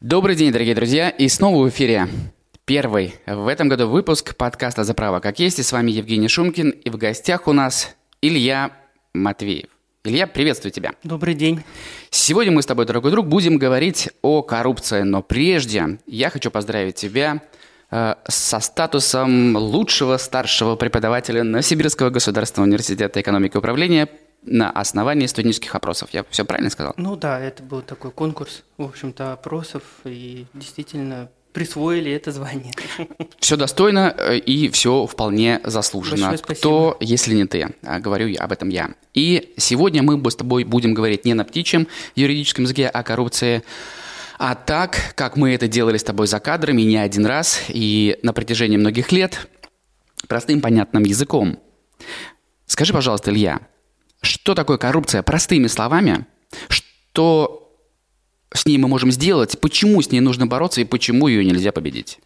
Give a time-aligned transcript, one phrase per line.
[0.00, 2.08] Добрый день, дорогие друзья, и снова в эфире
[2.64, 5.58] первый в этом году выпуск подкаста «За право как есть».
[5.58, 8.70] И с вами Евгений Шумкин, и в гостях у нас Илья
[9.12, 9.68] Матвеев.
[10.04, 10.94] Илья, приветствую тебя.
[11.04, 11.62] Добрый день.
[12.08, 16.94] Сегодня мы с тобой, дорогой друг, будем говорить о коррупции, но прежде я хочу поздравить
[16.94, 17.42] тебя
[17.90, 24.08] э, со статусом лучшего старшего преподавателя Новосибирского государственного университета экономики и управления
[24.42, 26.10] на основании студенческих опросов.
[26.12, 26.94] Я все правильно сказал?
[26.96, 32.72] Ну да, это был такой конкурс, в общем-то, опросов, и действительно присвоили это звание.
[33.40, 36.36] Все достойно э, и все вполне заслуженно.
[36.38, 37.74] Кто, если не ты?
[37.82, 38.90] А, говорю я об этом я.
[39.14, 43.64] И сегодня мы с тобой будем говорить не на птичьем юридическом языке о коррупции,
[44.38, 48.32] а так, как мы это делали с тобой за кадрами не один раз и на
[48.32, 49.48] протяжении многих лет,
[50.28, 51.58] простым понятным языком.
[52.66, 53.60] Скажи, пожалуйста, Илья,
[54.20, 56.26] что такое коррупция простыми словами?
[56.68, 57.72] Что
[58.52, 62.18] с ней мы можем сделать, почему с ней нужно бороться и почему ее нельзя победить?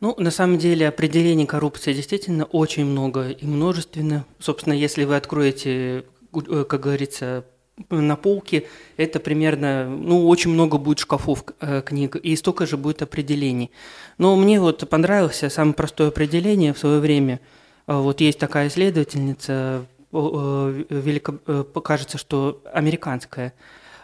[0.00, 4.24] Ну, на самом деле, определений коррупции действительно очень много и множественно.
[4.40, 6.04] Собственно, если вы откроете,
[6.34, 7.44] э, как говорится,
[7.88, 13.02] на полке, это примерно, ну, очень много будет шкафов э, книг, и столько же будет
[13.02, 13.70] определений.
[14.18, 17.40] Но мне вот понравилось самое простое определение в свое время.
[17.86, 21.32] Э, вот есть такая исследовательница, велико,
[21.80, 23.54] кажется, что американская,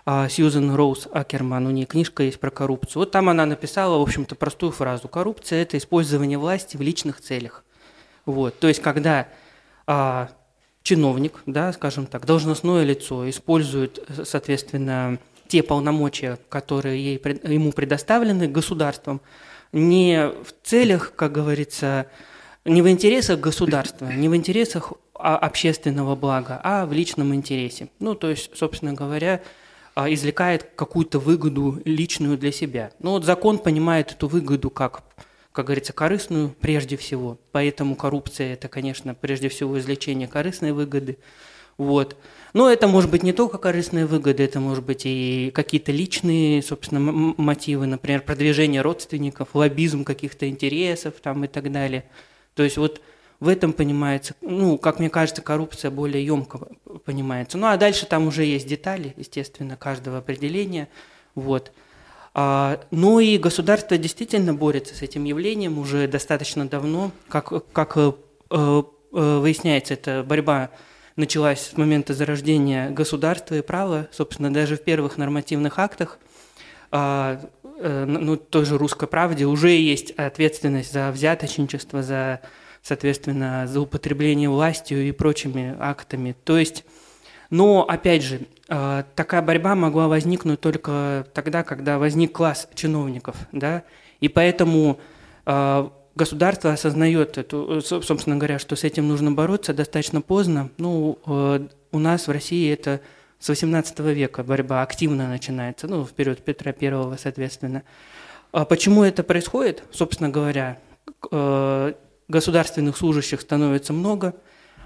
[0.06, 3.00] а, Сьюзен Роуз Акерман, у нее книжка есть про коррупцию.
[3.00, 5.06] Вот там она написала, в общем-то, простую фразу.
[5.06, 7.62] Коррупция– это использование власти в личных целях.
[8.25, 8.59] Вот.
[8.59, 9.28] То есть, когда
[9.87, 10.31] а,
[10.83, 19.20] чиновник, да, скажем так, должностное лицо использует, соответственно, те полномочия, которые ей, ему предоставлены государством,
[19.72, 22.06] не в целях, как говорится,
[22.69, 27.88] не в интересах государства, не в интересах а, общественного блага, а в личном интересе.
[27.98, 29.42] Ну, то есть, собственно говоря,
[29.94, 32.92] а, извлекает какую-то выгоду личную для себя.
[33.00, 35.02] Но вот закон понимает эту выгоду как,
[35.52, 37.38] как говорится, корыстную прежде всего.
[37.52, 41.19] Поэтому коррупция– это, конечно, прежде всего извлечение корыстной выгоды.
[41.78, 42.16] Вот.
[42.54, 47.00] Но это может быть не только корыстные выгоды, это может быть и какие-то личные, собственно,
[47.00, 52.04] мотивы, например, продвижение родственников, лоббизм каких-то интересов там и так далее.
[52.58, 53.00] То есть вот
[53.38, 56.58] в этом понимается, ну, как мне кажется, коррупция более емко
[57.04, 57.56] понимается.
[57.56, 60.88] Ну, а дальше там уже есть детали, естественно, каждого определения.
[61.36, 61.70] Вот.
[62.34, 67.12] А, ну и государство действительно борется с этим явлением уже достаточно давно.
[67.28, 68.10] Как, как э,
[68.50, 68.82] э,
[69.12, 70.70] выясняется, эта борьба
[71.14, 74.08] началась с момента зарождения государства и права.
[74.10, 76.19] Собственно, даже в первых нормативных актах
[76.91, 77.41] а,
[77.78, 82.41] э, ну, тоже русской правде уже есть ответственность за взяточничество, за
[82.82, 86.34] соответственно, за употребление властью и прочими актами.
[86.44, 86.84] То есть,
[87.50, 93.84] но, опять же, э, такая борьба могла возникнуть только тогда, когда возник класс чиновников, да,
[94.20, 94.99] и поэтому
[95.47, 100.70] э, государство осознает эту, собственно говоря, что с этим нужно бороться достаточно поздно.
[100.78, 103.00] Ну, э, у нас в России это
[103.38, 107.82] с 18 века борьба активно начинается, ну, в период Петра I, соответственно.
[108.53, 110.78] А почему это происходит, собственно говоря?
[112.28, 114.34] государственных служащих становится много,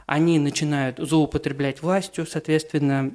[0.06, 3.12] они начинают злоупотреблять властью, соответственно,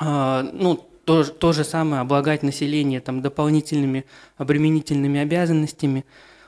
[0.00, 4.04] э, ну, то, то же самое облагать население там, дополнительными
[4.36, 6.04] обременительными обязанностями.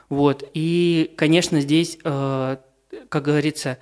[0.09, 0.49] Вот.
[0.53, 2.57] И, конечно, здесь, э,
[3.09, 3.77] как говорится,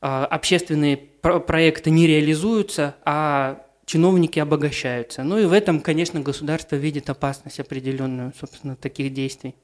[0.00, 5.22] э, общественные про проекты не реализуются, а чиновники обогащаются.
[5.22, 9.54] Ну и в этом, конечно, государство видит опасность определенную, собственно, таких действий.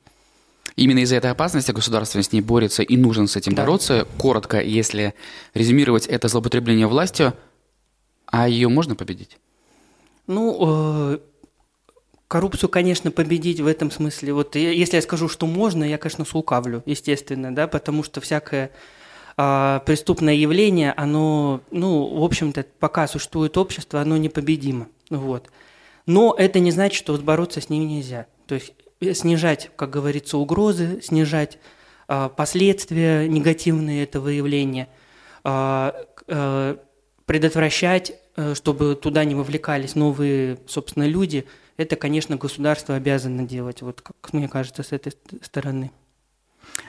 [0.76, 3.62] Именно из-за этой опасности государство с ней борется и нужно с этим да.
[3.62, 4.06] бороться.
[4.16, 5.14] Коротко, если
[5.52, 7.34] резюмировать это злоупотребление властью,
[8.26, 9.36] а ее можно победить?
[10.26, 10.56] Ну,
[11.14, 11.18] э,
[12.28, 14.32] коррупцию, конечно, победить в этом смысле.
[14.32, 18.70] Вот если я скажу, что можно, я, конечно, слукавлю, естественно, да, потому что всякое
[19.36, 24.88] э, преступное явление, оно, ну, в общем-то, пока существует общество, оно непобедимо.
[25.10, 25.50] Вот.
[26.06, 28.26] Но это не значит, что бороться с ним нельзя.
[28.46, 28.72] То есть
[29.18, 31.58] снижать, как говорится, угрозы, снижать
[32.08, 34.88] э, последствия негативные этого явления,
[35.44, 35.92] э,
[36.28, 36.76] э,
[37.26, 41.46] предотвращать, э, чтобы туда не вовлекались новые, собственно, люди,
[41.76, 45.12] это, конечно, государство обязано делать, вот как мне кажется, с этой
[45.42, 45.90] стороны.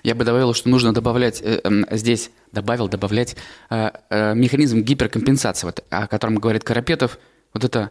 [0.04, 3.38] Я бы добавил, что нужно добавлять э, э, здесь, добавил, добавлять
[3.70, 7.18] э, э, механизм гиперкомпенсации, вот, о котором говорит Карапетов.
[7.54, 7.90] Вот это,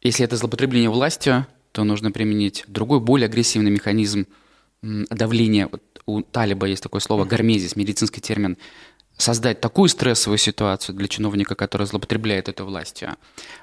[0.00, 4.26] если это злоупотребление властью, то нужно применить другой, более агрессивный механизм
[4.82, 5.68] давления.
[5.70, 8.56] Вот у талиба есть такое слово гармезис, медицинский термин.
[9.18, 13.16] создать такую стрессовую ситуацию для чиновника, который злоупотребляет этой властью,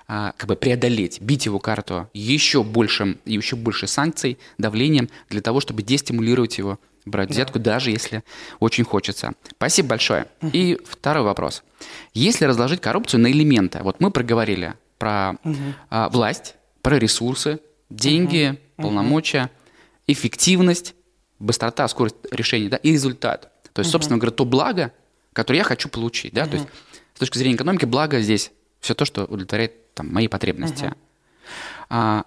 [0.08, 5.60] а, как бы преодолеть, бить его карту еще большим, еще больше санкций, давлением для того,
[5.60, 6.80] чтобы дестимулировать его
[7.10, 7.74] брать взятку, да.
[7.74, 8.24] даже если
[8.60, 9.34] очень хочется.
[9.52, 10.28] Спасибо большое.
[10.42, 10.52] Угу.
[10.54, 11.64] И второй вопрос.
[12.14, 15.56] Если разложить коррупцию на элементы, вот мы проговорили про угу.
[15.90, 17.60] а, власть, про ресурсы,
[17.90, 18.84] деньги, угу.
[18.88, 19.50] полномочия,
[20.08, 20.96] эффективность,
[21.40, 23.52] быстрота, скорость решения да, и результат.
[23.74, 23.94] То есть, угу.
[23.94, 24.92] собственно говоря, то благо,
[25.34, 26.34] которое я хочу получить.
[26.34, 26.44] Да?
[26.44, 26.50] Угу.
[26.50, 26.68] То есть,
[27.16, 30.86] с точки зрения экономики, благо здесь все то, что удовлетворяет там, мои потребности.
[30.86, 30.96] Угу.
[31.90, 32.26] А,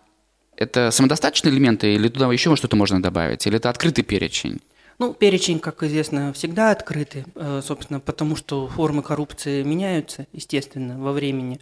[0.56, 3.46] это самодостаточные элементы или туда еще что-то можно добавить?
[3.46, 4.60] Или это открытый перечень?
[4.98, 11.12] Ну, перечень, как известно, всегда открытый, э, собственно, потому что формы коррупции меняются, естественно, во
[11.12, 11.60] времени.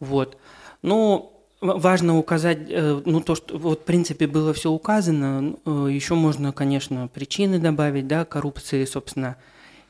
[0.00, 0.38] Вот.
[0.80, 6.14] Но важно указать, э, ну, то, что вот, в принципе, было все указано, э, еще
[6.14, 9.36] можно, конечно, причины добавить, да, коррупции, собственно,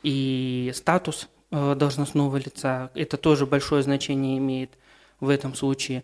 [0.01, 2.89] и статус должностного лица.
[2.95, 4.71] Это тоже большое значение имеет
[5.19, 6.03] в этом случае,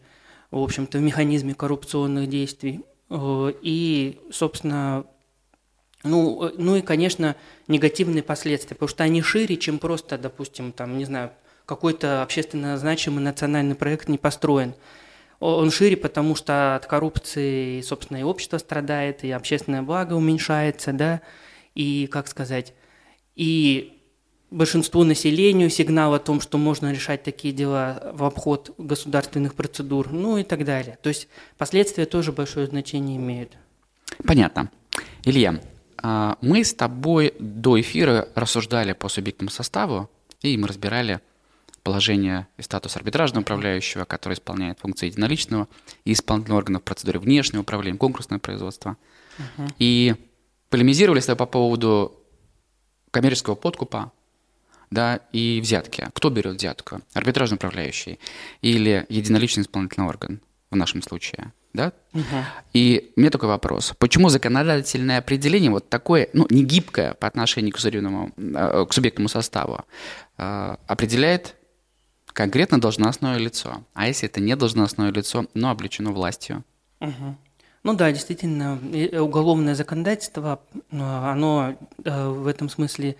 [0.51, 2.81] в общем-то, в механизме коррупционных действий.
[3.11, 5.05] И, собственно,
[6.03, 7.35] ну, э, ну и, конечно,
[7.67, 11.31] негативные последствия, потому что они шире, чем просто, допустим, там, не знаю,
[11.65, 14.73] какой-то общественно значимый национальный проект не построен.
[15.39, 21.21] Он шире, потому что от коррупции, собственно, и общество страдает, и общественное благо уменьшается, да,
[21.75, 22.73] и, как сказать,
[23.35, 23.99] и
[24.51, 30.37] большинству населению сигнал о том, что можно решать такие дела в обход государственных процедур, ну
[30.37, 30.97] и так далее.
[31.01, 33.57] То есть последствия тоже большое значение имеют.
[34.25, 34.71] Понятно.
[35.23, 35.61] Илья,
[36.01, 40.09] мы с тобой до эфира рассуждали по субъектному составу,
[40.41, 41.19] и мы разбирали
[41.83, 45.67] положение и статус арбитражного управляющего, который исполняет функции единоличного
[46.05, 48.97] и исполнительного органа в процедуре внешнего управления, конкурсное производство.
[49.37, 49.73] Uh-huh.
[49.79, 50.15] И
[50.69, 52.15] полемизировали с тобой по поводу
[53.11, 54.11] коммерческого подкупа
[54.91, 56.07] да, и взятки.
[56.13, 57.01] Кто берет взятку?
[57.13, 58.19] Арбитражный управляющий
[58.61, 60.41] или единоличный исполнительный орган
[60.71, 61.53] в нашем случае?
[61.73, 61.93] Да?
[62.13, 62.23] Угу.
[62.73, 63.93] И мне такой вопрос.
[63.99, 69.29] Почему законодательное определение вот такое, ну, не гибкое по отношению к, судебному, э, к субъектному
[69.29, 69.85] составу,
[70.37, 71.55] э, определяет
[72.33, 73.83] конкретно должностное лицо?
[73.93, 76.63] А если это не должностное лицо, но облечено властью?
[76.99, 77.37] Угу.
[77.83, 78.79] Ну да, действительно,
[79.21, 83.15] уголовное законодательство, э, оно в этом смысле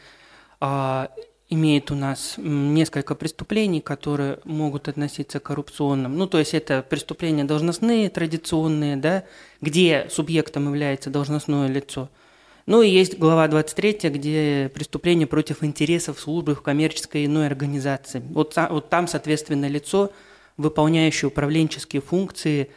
[0.60, 1.10] а,
[1.50, 6.16] имеет у нас несколько преступлений, которые могут относиться к коррупционным.
[6.16, 9.24] Ну, то есть это преступления должностные, традиционные, да,
[9.60, 12.10] где субъектом является должностное лицо.
[12.68, 18.22] Ну и есть глава 23, где преступления против интересов службы в коммерческой иной организации.
[18.30, 20.12] Вот, вот там, соответственно, лицо,
[20.56, 22.70] выполняющее управленческие функции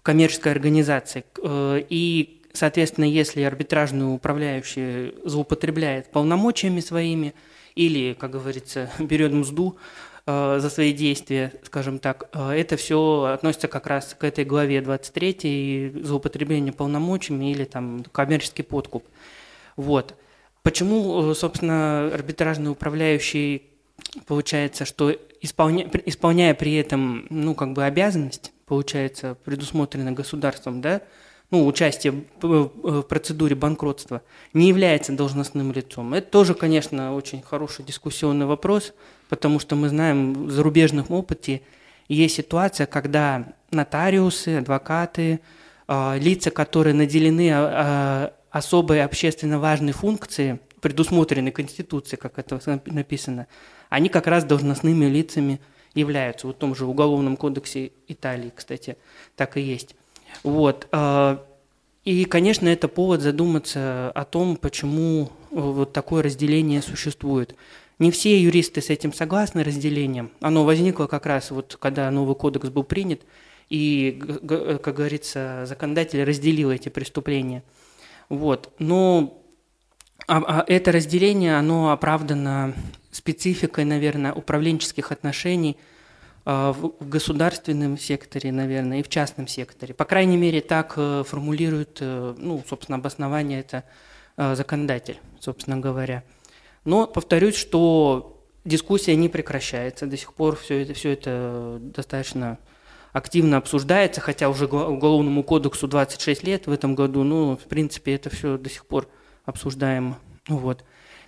[0.00, 1.24] в коммерческой организации.
[1.40, 7.32] Э, и, соответственно, если арбитражный управляющий злоупотребляет полномочиями своими–
[7.76, 9.76] или, как говорится, берет мзду
[10.26, 14.80] э, за свои действия, скажем так, э, это все относится как раз к этой главе
[14.80, 19.04] 23 и злоупотребление полномочиями или там коммерческий подкуп.
[19.76, 20.14] Вот.
[20.62, 23.62] Почему, э, собственно, арбитражный управляющий
[24.26, 31.02] получается, что исполня, исполняя при этом, ну, как бы обязанность, получается, предусмотрена государством, да,
[31.50, 34.22] ну, участие в процедуре банкротства,
[34.52, 36.14] не является должностным лицом.
[36.14, 38.92] Это тоже, конечно, очень хороший дискуссионный вопрос,
[39.28, 41.62] потому что мы знаем в зарубежном опыте
[42.08, 45.40] есть ситуация, когда нотариусы, адвокаты,
[45.88, 53.46] а, лица, которые наделены а, а, особой общественно важной функцией, предусмотренной Конституцией, как это написано,
[53.88, 55.60] они как раз должностными лицами
[55.94, 56.46] являются.
[56.46, 58.96] Вот в том же Уголовном кодексе Италии, кстати,
[59.34, 59.94] так и есть.
[60.42, 60.88] Вот.
[60.92, 61.44] А,
[62.04, 67.54] и, конечно, это повод задуматься о том, почему э, вот такое разделение существует.
[67.98, 70.30] Не все юристы с этим согласны разделением.
[70.40, 73.22] Оно возникло как раз вот, когда новый кодекс был принят,
[73.68, 74.22] и,
[74.82, 77.64] как говорится, законодатель разделил эти преступления.
[78.28, 78.72] Вот.
[78.78, 79.42] Но
[80.28, 82.74] а, а это разделение, оно оправдано
[83.10, 85.76] спецификой, наверное, управленческих отношений–
[86.46, 89.94] в государственном секторе, наверное, и в частном секторе.
[89.94, 93.82] По крайней мере, так э, формулирует, э, ну, собственно, обоснование это
[94.36, 96.22] э, законодатель, собственно говоря.
[96.84, 100.06] Но повторюсь, что дискуссия не прекращается.
[100.06, 102.58] До сих пор все это, все это достаточно
[103.12, 108.30] активно обсуждается, хотя уже Уголовному кодексу 26 лет в этом году, ну, в принципе, это
[108.30, 109.08] все до сих пор
[109.44, 110.18] обсуждаемо.
[110.46, 110.84] Вот.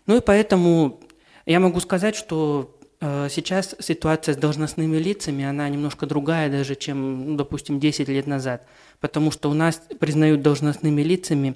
[0.06, 1.00] Ну и поэтому
[1.44, 7.36] я могу сказать, что сейчас ситуация с должностными лицами, она немножко другая даже, чем, ну,
[7.36, 8.66] допустим, 10 лет назад.
[9.00, 11.54] Потому что у нас признают должностными лицами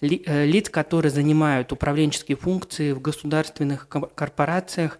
[0.00, 4.98] э, лиц, которые занимают управленческие функции в государственных корпорациях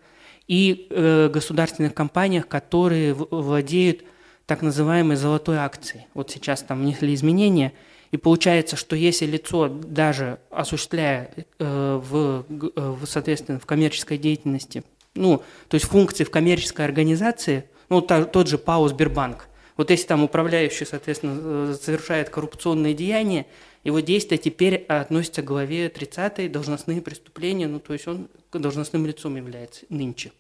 [0.49, 4.05] и э, государственных компаниях, которые владеют
[4.47, 6.07] так называемой золотой акцией.
[6.15, 7.73] Вот сейчас там внесли изменения,
[8.11, 14.85] и получается, что если лицо даже осуществляя э, э, в, соответственно, в коммерческой деятельности,
[15.15, 20.07] ну, то есть функции в коммерческой организации, ну, та, тот же ПАО Сбербанк, вот если
[20.07, 23.47] там управляющий, соответственно, э, совершает коррупционные деяния,
[23.85, 29.37] его действия теперь относятся к главе 30 должностные преступления, ну, то есть он должностным лицом
[29.37, 30.33] является нынче.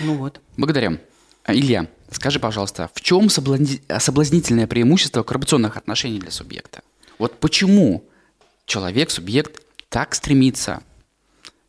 [0.00, 0.40] Ну вот.
[0.56, 1.00] Благодарим.
[1.44, 6.82] А, Илья, скажи, пожалуйста, в чем соблазнительное преимущество коррупционных отношений для субъекта?
[7.18, 8.04] Вот почему
[8.66, 10.82] человек, субъект так стремится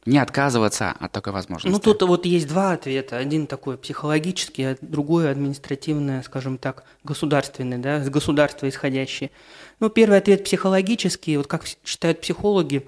[0.07, 1.71] не отказываться от такой возможности?
[1.71, 3.17] Ну, тут вот есть два ответа.
[3.17, 9.31] Один такой психологический, а другой административный, скажем так, государственный, да, с государства исходящий.
[9.79, 11.37] Ну, первый ответ психологический.
[11.37, 12.87] Вот как считают психологи,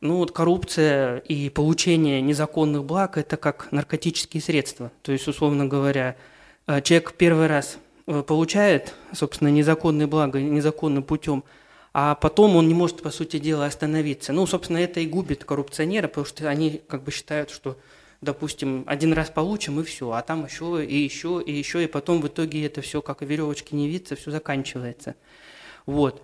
[0.00, 4.92] ну вот коррупция и получение незаконных благ– это как наркотические средства.
[5.02, 6.16] То есть, условно говоря,
[6.66, 11.42] э, человек первый раз э, получает, собственно, незаконные блага незаконным путем,
[11.96, 14.32] а потом он не может, по сути дела, остановиться.
[14.32, 17.78] Ну, собственно, это и губит коррупционера, потому что они как бы считают, что,
[18.20, 22.20] допустим, один раз получим и все, а там еще и еще и еще, и потом
[22.20, 25.14] в итоге это все как веревочки не видится, все заканчивается.
[25.86, 26.20] Вот.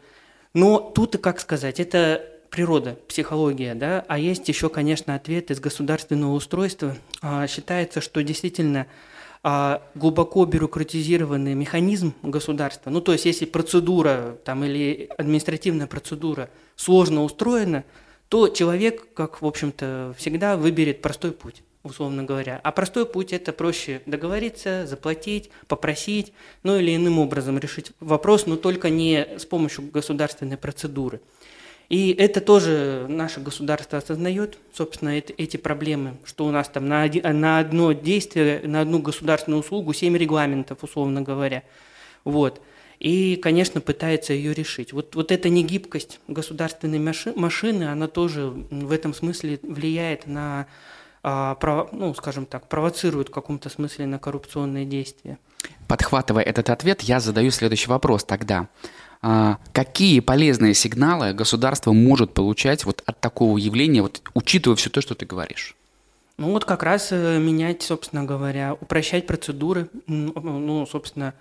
[0.55, 5.61] Но тут, и как сказать, это природа, психология, да, а есть еще, конечно, ответ из
[5.61, 6.97] государственного устройства.
[7.23, 8.89] А, считается, что действительно
[9.42, 17.85] глубоко бюрократизированный механизм государства, ну то есть если процедура там, или административная процедура сложно устроена,
[18.28, 22.61] то человек, как в общем-то всегда, выберет простой путь условно говоря.
[22.62, 26.32] А простой путь– это проще договориться, заплатить, попросить,
[26.62, 31.20] ну или иным образом решить вопрос, но только не с помощью государственной процедуры.
[31.90, 37.02] И это тоже наше государство осознает, собственно, это, эти проблемы, что у нас там на,
[37.02, 41.64] один, на одно действие, на одну государственную услугу семь регламентов, условно говоря.
[42.25, 42.62] Вот.
[43.00, 44.92] И, конечно, пытается ее решить.
[44.92, 50.68] Вот, вот эта негибкость государственной маши, машины, она тоже в этом смысле влияет на,
[51.25, 51.59] а,
[51.90, 55.38] ну, скажем так, провоцирует в каком-то смысле на коррупционные действия.
[55.88, 58.68] Подхватывая этот ответ, я задаю следующий вопрос тогда.
[59.23, 65.00] А, какие полезные сигналы государство может получать вот от такого явления, вот, учитывая все то,
[65.00, 65.77] что ты говоришь?
[66.39, 71.35] Ну вот как раз э, менять, собственно говоря, упрощать процедуры, ну, собственно,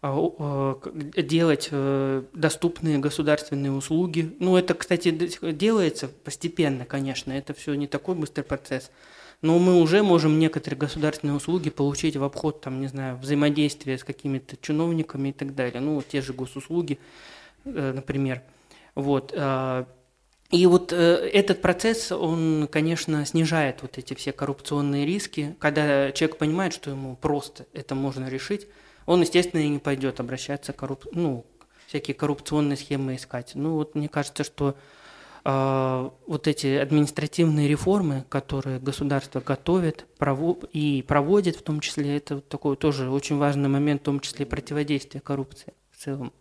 [0.00, 0.80] а,
[1.16, 4.34] делать э, доступные государственные услуги.
[4.38, 5.10] Ну, это, кстати,
[5.52, 8.90] делается постепенно, конечно, это все не такой быстрый процесс
[9.40, 14.04] но мы уже можем некоторые государственные услуги получить в обход, там, не знаю, взаимодействия с
[14.04, 15.80] какими-то чиновниками и так далее.
[15.80, 16.98] Ну, те же госуслуги,
[17.64, 18.42] э, например.
[18.94, 19.32] Вот.
[19.34, 19.84] Э,
[20.50, 20.96] и вот э,
[21.32, 25.54] этот процесс, он, конечно, снижает вот эти все коррупционные риски.
[25.60, 28.66] Когда человек понимает, что ему просто это можно решить,
[29.06, 31.06] он, естественно, и не пойдет обращаться корруп...
[31.12, 31.46] ну,
[31.86, 33.52] всякие коррупционные схемы искать.
[33.54, 34.76] Ну, вот мне кажется, что
[35.50, 40.04] вот эти административные реформы, которые государство готовит
[40.74, 45.20] и проводит, в том числе, это такой тоже очень важный момент, в том числе противодействия
[45.20, 46.34] коррупции в целом.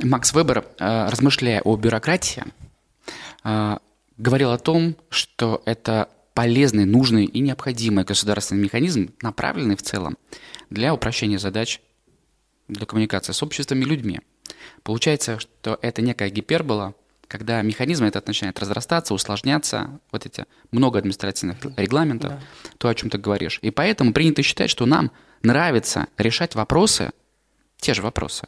[0.00, 2.44] Макс Вебер, а, размышляя о бюрократии,
[3.42, 3.80] а,
[4.18, 10.16] говорил о том, что это полезный, нужный и необходимый государственный механизм, направленный в целом
[10.70, 11.80] для упрощения задач
[12.68, 14.20] для коммуникации с обществом и людьми.
[14.84, 16.94] Получается, что это некая гипербола–
[17.28, 22.40] когда механизм этот начинает разрастаться, усложняться, вот эти много административных регламентов, да.
[22.78, 23.58] то, о чем ты говоришь.
[23.62, 25.10] И поэтому принято считать, что нам
[25.42, 27.10] нравится решать вопросы,
[27.78, 28.46] те же вопросы,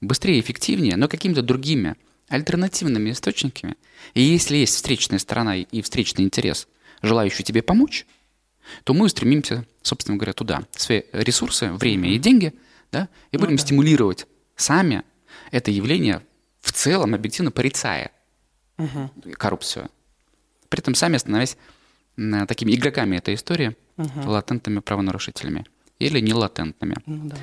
[0.00, 1.96] быстрее эффективнее, но какими-то другими,
[2.28, 3.76] альтернативными источниками.
[4.14, 6.68] И если есть встречная сторона и встречный интерес,
[7.02, 8.06] желающий тебе помочь,
[8.84, 10.62] то мы устремимся, собственно говоря, туда.
[10.72, 12.52] Свои ресурсы, время и деньги,
[12.92, 13.62] да, и будем ну, да.
[13.62, 15.02] стимулировать сами
[15.50, 16.22] это явление
[16.60, 18.10] в целом объективно порицая
[18.78, 19.10] угу.
[19.32, 19.90] коррупцию.
[20.68, 21.56] При этом сами становясь
[22.48, 24.30] такими игроками этой истории, угу.
[24.30, 25.66] латентными правонарушителями.
[25.98, 26.96] Или не латентными.
[27.06, 27.36] Ну, да.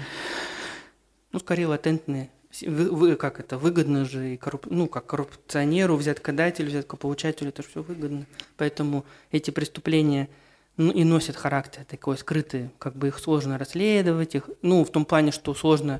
[1.31, 2.29] ну скорее латентные.
[2.61, 4.67] Вы, вы, как это, выгодно же, и корруп...
[4.69, 8.25] ну, как коррупционеру, взяткодателю, взяткополучателю, это все выгодно.
[8.55, 10.29] Поэтому эти преступления
[10.77, 15.03] ну, и носят характер такой скрытый, как бы их сложно расследовать, их, ну, в том
[15.03, 15.99] плане, что сложно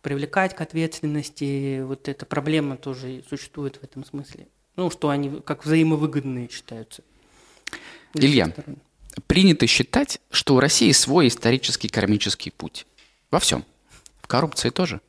[0.00, 4.48] привлекать к ответственности, вот эта проблема тоже существует в этом смысле.
[4.76, 7.02] Ну, что они как взаимовыгодные считаются.
[8.14, 8.52] Илья,
[9.26, 12.86] принято считать, что у России свой исторический кармический путь.
[13.30, 13.64] Во всем.
[14.20, 15.00] В коррупции тоже.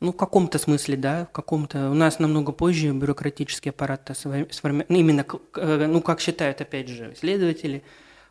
[0.00, 1.90] Ну, в каком-то смысле, да, в каком-то.
[1.90, 4.86] У нас намного позже бюрократический аппарат сформирован.
[4.88, 5.24] Ну, именно,
[5.56, 7.82] э, ну, как считают, опять же, исследователи,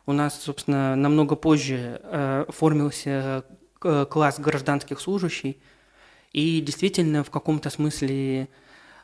[0.06, 3.44] у нас, собственно, намного позже э, оформился
[3.82, 5.56] э, класс гражданских служащих,
[6.32, 8.48] и действительно в каком-то смысле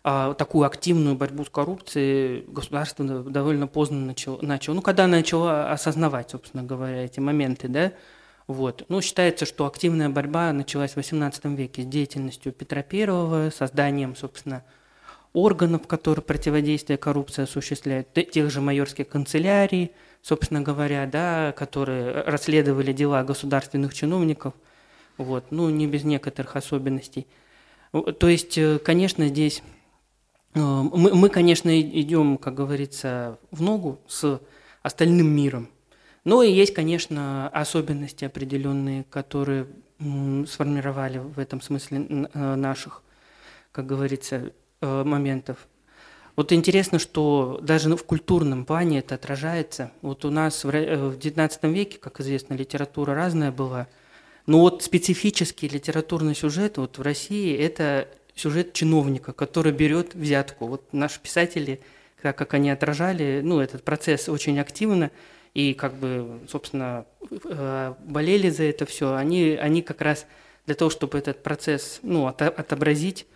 [0.04, 6.30] э, такую активную борьбу с коррупцией государство довольно поздно начало, начало ну, когда начало осознавать,
[6.30, 7.92] собственно говоря, эти моменты, да,
[8.46, 8.84] вот.
[8.88, 14.64] Ну, считается, что активная борьба началась в XVIII веке с деятельностью Петра I, созданием, собственно,
[15.32, 19.92] органов, которые противодействие коррупции осуществляют, тех же майорских канцелярий,
[20.22, 24.54] собственно говоря, да, которые расследовали дела государственных чиновников,
[25.16, 27.26] вот, ну, не без некоторых особенностей.
[27.92, 29.62] То есть, э, конечно, здесь
[30.54, 34.40] мы, мы, конечно, идем, как говорится, в ногу с
[34.82, 35.68] остальным миром.
[36.24, 39.66] Но и есть, конечно, особенности определенные, которые
[40.46, 43.02] сформировали в этом смысле э, наших,
[43.72, 45.68] как говорится, моментов.
[46.36, 49.92] Вот интересно, что даже в культурном плане это отражается.
[50.00, 53.88] Вот у нас в XIX э, веке, как известно, литература разная была.
[54.46, 60.66] Но вот специфический литературный сюжет вот в России– это сюжет чиновника, который берет взятку.
[60.66, 61.80] Вот наши писатели,
[62.22, 65.10] так как они отражали ну, этот процесс очень активно,
[65.54, 67.04] и как бы, собственно,
[67.44, 70.26] э, болели за это все, они, они как раз
[70.66, 73.26] для того, чтобы этот процесс ну, отобразить,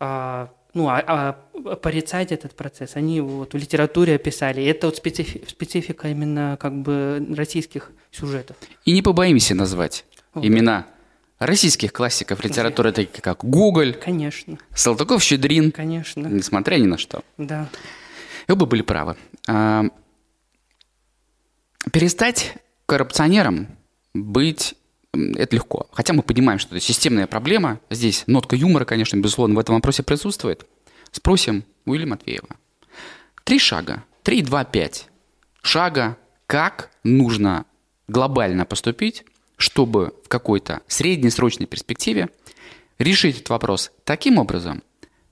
[0.00, 4.64] а, ну, а, а порицать этот процесс, они его вот в литературе описали.
[4.64, 8.56] Это вот специфи, специфика именно как бы российских сюжетов.
[8.84, 10.44] И не побоимся назвать вот.
[10.44, 10.86] имена
[11.46, 14.58] российских классиков литературы, таких как Гоголь, Конечно.
[14.74, 16.26] Салтыков-Щедрин, Конечно.
[16.26, 17.22] несмотря ни на что.
[17.38, 17.68] Да.
[18.48, 19.16] И оба были правы.
[19.48, 19.84] А,
[21.92, 22.54] перестать
[22.86, 23.68] коррупционером
[24.14, 24.74] быть
[25.12, 25.88] это легко.
[25.92, 27.80] Хотя мы понимаем, что это системная проблема.
[27.90, 30.66] Здесь нотка юмора, конечно, безусловно, в этом вопросе присутствует.
[31.10, 32.48] Спросим у Ильи Матвеева.
[33.44, 34.04] Три шага.
[34.22, 35.08] Три, два, пять.
[35.62, 37.66] Шага, как нужно
[38.08, 39.24] глобально поступить,
[39.62, 42.30] чтобы в какой-то среднесрочной перспективе
[42.98, 44.82] решить этот вопрос таким образом,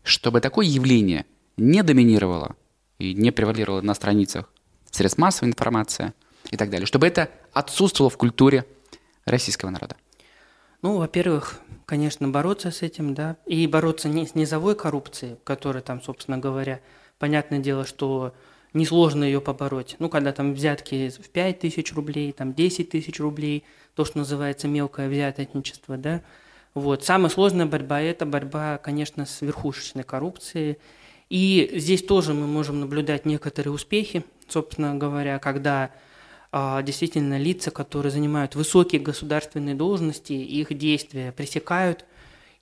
[0.04, 2.54] чтобы такое явление не доминировало
[3.00, 4.49] и не превалировало на страницах
[4.88, 6.12] средств массовой информации
[6.52, 8.64] и так далее, чтобы это отсутствовало в культуре
[9.24, 9.96] российского народа?
[10.81, 16.00] Ну, во-первых, конечно, бороться с этим, да, и бороться не с низовой коррупцией, которая там,
[16.00, 16.81] собственно говоря,
[17.18, 18.33] понятное дело, что
[18.74, 19.96] несложно ее побороть.
[19.98, 24.68] Ну, когда там взятки в 5 тысяч рублей, там 10 тысяч рублей, то, что называется
[24.68, 26.22] мелкое взяточничество, да.
[26.74, 27.05] Вот.
[27.05, 30.79] Самая сложная борьба– это борьба, конечно, с верхушечной коррупцией.
[31.29, 35.92] И здесь тоже мы можем наблюдать некоторые успехи, собственно говоря, когда
[36.53, 42.05] а, действительно лица, которые занимают высокие государственные должности, их действия пресекают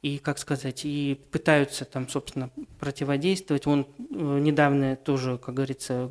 [0.03, 3.67] и, как сказать, и пытаются там, собственно, противодействовать.
[3.67, 6.11] Он э, недавно тоже, как говорится,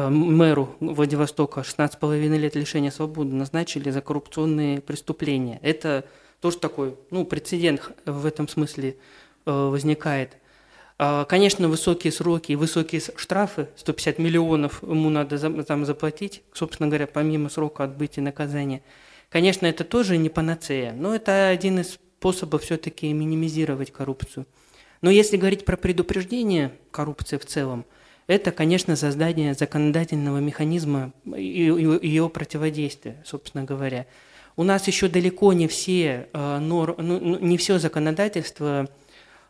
[0.00, 5.58] мэру Владивостока 16,5 лет лишения свободы назначили за коррупционные преступления.
[5.62, 6.04] Это
[6.40, 8.96] тоже такой, ну, прецедент в этом смысле
[9.46, 10.36] э, возникает–
[10.98, 17.06] а, конечно, высокие сроки и высокие штрафы, 150 миллионов ему надо там заплатить, собственно говоря,
[17.06, 18.82] помимо срока отбытия наказания.
[19.28, 24.46] Конечно, это тоже не панацея, но это один из способов все-таки минимизировать коррупцию.
[25.02, 27.84] Но если говорить про предупреждение коррупции в целом,
[28.26, 31.62] это, конечно, создание законодательного механизма и
[32.02, 34.06] ее противодействия, собственно говоря.
[34.56, 38.88] У нас еще далеко не все, а, ну, ну, не все законодательство–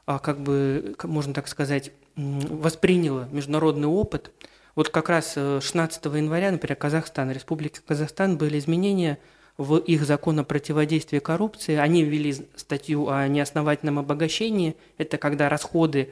[0.06, 4.30] а, как бы, можно так сказать, восприняло международный опыт.
[4.76, 9.18] Вот как раз 16 э, января, например, Казахстан, Республика Казахстан, были изменения
[9.58, 11.74] в их закон о противодействии коррупции.
[11.74, 14.76] Они ввели статью о неосновательном обогащении.
[14.96, 16.10] Это когда расходы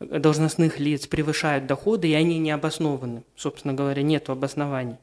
[0.00, 3.22] должностных лиц превышают доходы, и они не обоснованы.
[3.36, 4.96] Собственно говоря, нет обоснований.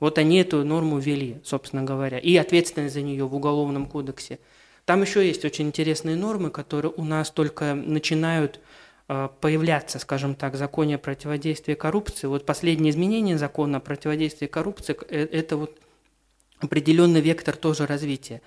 [0.00, 4.38] Вот они эту норму ввели, собственно говоря, и ответственность за нее в Уголовном кодексе–
[4.88, 8.58] там еще есть очень интересные нормы, которые у нас только начинают
[9.06, 12.26] а, появляться, скажем так, в законе о противодействии коррупции.
[12.26, 15.78] Вот последние изменения закона о противодействии коррупции э,– это вот
[16.58, 18.40] определенный вектор тоже развития.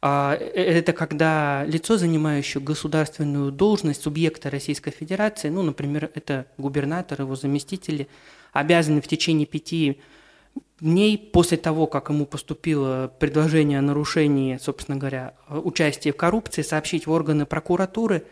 [0.00, 7.20] А, э, это когда лицо, занимающее государственную должность субъекта Российской Федерации, ну, например, это губернатор,
[7.20, 8.08] его заместители,
[8.52, 10.00] обязаны в течение пяти
[10.80, 17.06] дней после того, как ему поступило предложение о нарушении, собственно говоря, участия в коррупции, сообщить
[17.06, 18.22] в органы прокуратуры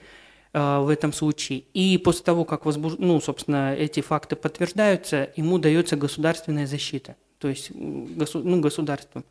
[0.53, 1.65] э, в этом случае.
[1.75, 2.95] И после того, как, возбуж...
[2.99, 9.25] ну, собственно, эти факты подтверждаются, ему дается государственная защита, то есть ну, государством.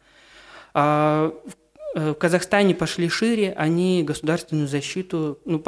[0.74, 1.34] А
[1.96, 5.60] в Казахстане пошли шире, они государственную защиту ну,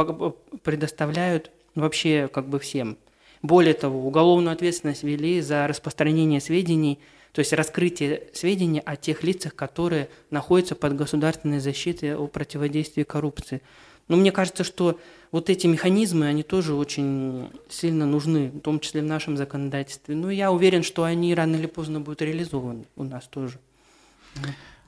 [0.62, 2.98] предоставляют вообще как бы всем.
[3.42, 7.00] Более того, уголовную ответственность ввели за распространение сведений–
[7.38, 13.62] То есть раскрытие сведений о тех лицах, которые находятся под государственной защитой о противодействии коррупции.
[14.08, 15.00] Но мне кажется, что
[15.32, 20.16] вот эти механизмы, они тоже очень сильно нужны, в том числе в нашем законодательстве.
[20.16, 23.60] Но я уверен, что они рано или поздно будут реализованы у нас тоже.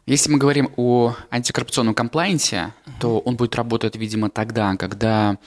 [0.10, 5.38] Если мы говорим о антикоррупционном комплайнсе, то он будет работать, видимо, тогда, когда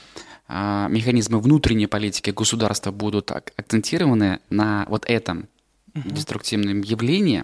[0.47, 5.49] а, механизмы внутренней политики государства будут акцентированы на вот этом
[5.95, 6.13] uh-huh.
[6.13, 7.43] деструктивном явлении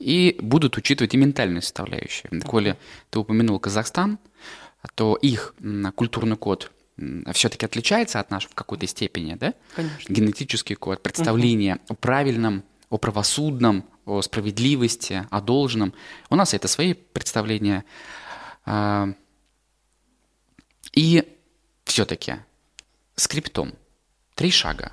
[0.00, 2.32] и будут учитывать и ментальную составляющую.
[2.32, 2.44] Uh-huh.
[2.44, 2.76] Коли
[3.10, 4.18] ты упомянул Казахстан,
[4.96, 5.54] то их
[5.94, 6.72] культурный код
[7.32, 9.54] все-таки отличается от нашего в какой-то степени, да?
[9.76, 10.12] Конечно.
[10.12, 11.90] Генетический код, представление uh-huh.
[11.90, 15.92] о правильном, о правосудном, о справедливости, о должном.
[16.30, 17.84] У нас это свои представления.
[18.64, 19.08] А,
[20.94, 21.24] и
[21.84, 22.36] все-таки
[23.16, 23.74] скриптом.
[24.34, 24.92] Три шага.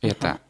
[0.00, 0.40] Это,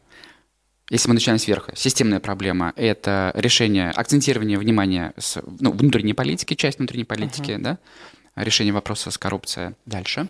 [0.89, 6.79] если мы начинаем сверху, системная проблема– это решение, акцентирование внимания с, ну, внутренней политики, часть
[6.79, 7.59] внутренней политики, uh-huh.
[7.59, 7.77] да,
[8.35, 9.75] решение вопроса с коррупцией.
[9.85, 10.29] Дальше.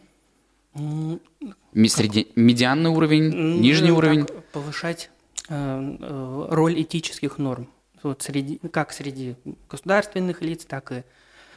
[0.74, 4.26] Среди, медианный уровень, ну, нижний уровень.
[4.52, 7.70] Повышать Э, э, роль этических норм.
[8.04, 9.36] Вот среди, как среди
[9.70, 11.04] государственных лиц, так и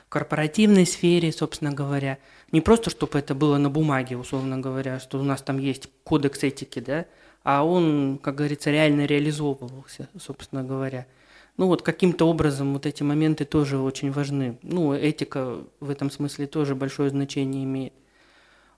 [0.09, 2.19] корпоративной сфере, собственно говоря.
[2.53, 6.45] Не просто, чтобы это было на бумаге, условно говоря, что у нас там есть кодекс
[6.45, 7.07] этики, да,
[7.43, 11.07] а он, как говорится, реально реализовывался, собственно говоря.
[11.57, 14.59] Ну вот каким-то образом вот эти моменты тоже очень важны.
[14.63, 17.93] Ну, этика в этом смысле тоже большое значение имеет.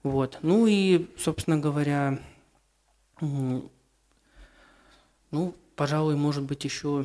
[0.02, 0.38] Вот.
[0.42, 2.18] Ну и, собственно говоря,
[5.36, 7.04] ну, пожалуй, может быть, еще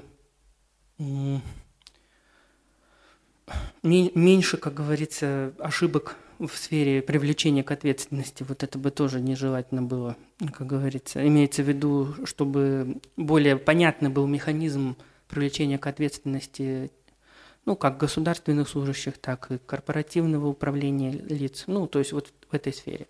[3.84, 8.46] меньше, как говорится, ошибок в сфере привлечения к ответственности.
[8.48, 10.16] Вот это бы тоже нежелательно было,
[10.54, 11.28] как говорится.
[11.28, 14.96] Имеется в виду, чтобы более понятный был механизм
[15.28, 16.90] привлечения к ответственности
[17.66, 21.66] ну, как государственных служащих, так и корпоративного управления лиц.
[21.68, 23.08] Ну, то есть вот в этой сфере.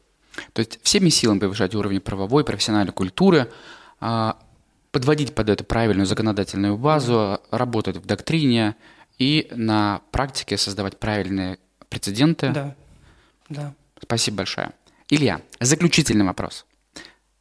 [0.54, 3.50] То есть всеми силами повышать уровень правовой, профессиональной культуры,
[4.02, 4.38] а,
[4.92, 8.76] подводить под эту правильную законодательную базу, работать в доктрине
[9.18, 11.58] и на практике создавать правильные
[11.90, 12.52] прецеденты.
[12.52, 12.76] Да,
[13.50, 13.74] да.
[14.02, 14.72] Спасибо большое.
[15.10, 16.66] Илья, заключительный вопрос.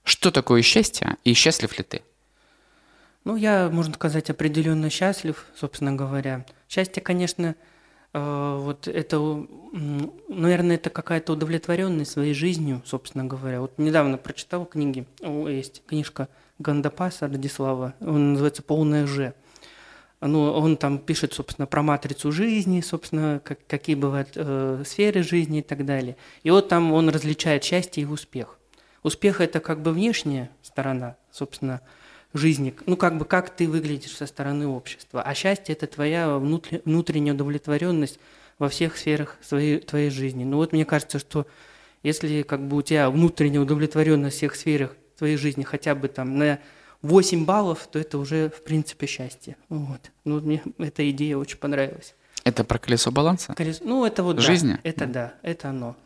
[0.05, 2.03] Что такое счастье и счастлив ли ты?
[3.25, 6.47] Ну, я, можно сказать, определенно счастлив, собственно говоря.
[6.69, 7.55] Счастье, конечно,
[8.13, 9.19] э, вот это,
[10.29, 13.61] наверное, это какая-то удовлетворенность своей жизнью, собственно говоря.
[13.61, 16.29] Вот недавно прочитал книги, есть книжка
[16.61, 19.33] Гандапаса Радислава, он называется «Полное Ж».
[20.20, 25.61] Ну, он там пишет, собственно, про матрицу жизни, собственно, как, какие бывают э, сферы жизни
[25.61, 26.18] и так далее.
[26.42, 28.59] И вот там он различает счастье и успех.
[29.03, 31.81] Успех– это как бы внешняя сторона, собственно,
[32.35, 35.23] жизни, ну, как бы как ты выглядишь со стороны общества.
[35.23, 38.20] А счастье– это твоя внутренняя удовлетворенность
[38.59, 40.44] во всех сферах своей, твоей жизни.
[40.44, 41.46] Ну, вот мне кажется, что
[42.03, 46.38] если как бы у тебя внутренняя удовлетворенность в всех сферах твоей жизни хотя бы там
[46.38, 46.59] на
[47.02, 49.56] 8 баллов, то это уже, в принципе, счастье.
[49.68, 50.00] Вот.
[50.24, 52.14] Ну, мне эта идея очень понравилась.
[52.42, 53.54] Это про колесо баланса?
[53.54, 54.72] Колесо, ну, это вот, Жизни?
[54.72, 55.96] Да, это да, это оно.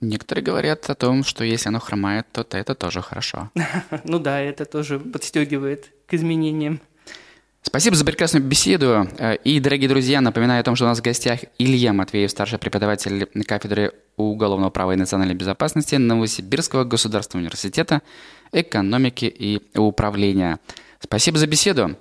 [0.00, 3.50] Некоторые говорят о том, что если оно хромает, то это тоже хорошо.
[4.04, 6.80] Ну да, это тоже подстегивает к изменениям.
[7.62, 9.08] Спасибо за прекрасную беседу.
[9.18, 12.58] Э, и, дорогие друзья, напоминаю о том, что у нас в гостях Илья Матвеев, старший
[12.58, 18.02] преподаватель кафедры уголовного права и национальной безопасности Новосибирского государственного университета
[18.52, 20.58] экономики и управления.
[20.98, 21.96] Спасибо за беседу.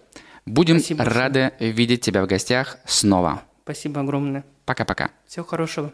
[0.45, 1.05] Будем Спасибо.
[1.05, 3.43] рады видеть тебя в гостях снова.
[3.63, 4.43] Спасибо огромное.
[4.65, 5.11] Пока-пока.
[5.27, 5.93] Всего хорошего.